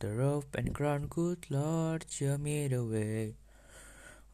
the 0.00 0.08
robe 0.08 0.54
and 0.54 0.74
crown, 0.74 1.06
good 1.06 1.46
Lord, 1.50 2.06
show 2.08 2.38
me 2.38 2.68
the 2.68 2.84
way. 2.84 3.34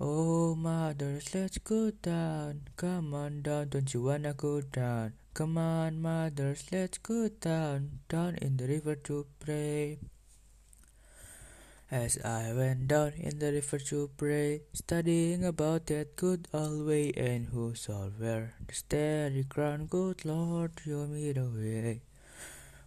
Oh, 0.00 0.54
mothers, 0.54 1.34
let's 1.34 1.58
go 1.58 1.90
down. 1.90 2.62
Come 2.76 3.14
on 3.14 3.42
down, 3.42 3.68
don't 3.70 3.94
you 3.94 4.02
wanna 4.02 4.34
go 4.34 4.60
down? 4.60 5.14
Come 5.34 5.56
on, 5.56 6.00
mothers, 6.00 6.64
let's 6.70 6.98
go 6.98 7.28
down, 7.28 8.00
down 8.08 8.36
in 8.36 8.56
the 8.56 8.66
river 8.66 8.94
to 8.94 9.26
pray. 9.40 9.98
As 11.90 12.18
I 12.24 12.52
went 12.52 12.88
down 12.88 13.12
in 13.16 13.38
the 13.38 13.52
river 13.52 13.78
to 13.78 14.10
pray, 14.16 14.62
studying 14.72 15.44
about 15.44 15.86
that 15.86 16.16
good 16.16 16.48
old 16.52 16.86
way, 16.86 17.12
and 17.16 17.46
who 17.46 17.74
shall 17.74 18.10
wear 18.20 18.54
the 18.66 18.74
starry 18.74 19.44
crown, 19.48 19.86
good 19.86 20.24
Lord, 20.24 20.72
show 20.84 21.06
me 21.06 21.32
the 21.32 21.44
way. 21.44 22.00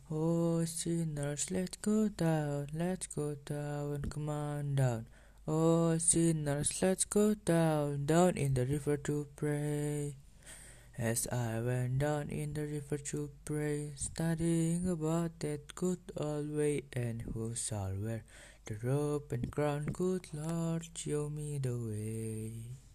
Oh, 0.09 0.46
sinners, 0.67 1.49
let's 1.49 1.77
go 1.77 2.09
down, 2.09 2.67
let's 2.73 3.07
go 3.07 3.35
down, 3.45 4.03
come 4.09 4.29
on 4.29 4.75
down. 4.75 5.07
Oh, 5.47 5.97
sinners, 5.97 6.81
let's 6.81 7.05
go 7.05 7.33
down, 7.33 8.05
down 8.05 8.37
in 8.37 8.53
the 8.53 8.65
river 8.65 8.97
to 8.97 9.27
pray. 9.35 10.15
As 10.97 11.27
I 11.31 11.61
went 11.61 11.99
down 11.99 12.29
in 12.29 12.53
the 12.53 12.65
river 12.65 12.97
to 12.97 13.29
pray, 13.45 13.93
studying 13.95 14.89
about 14.89 15.39
that 15.39 15.73
good 15.75 15.99
old 16.17 16.55
way, 16.55 16.83
and 16.93 17.21
who 17.21 17.55
shall 17.55 17.93
wear 18.03 18.23
the 18.65 18.75
robe 18.83 19.31
and 19.31 19.49
crown, 19.49 19.85
good 19.93 20.27
Lord, 20.33 20.87
show 20.95 21.29
me 21.29 21.59
the 21.59 21.77
way. 21.77 22.86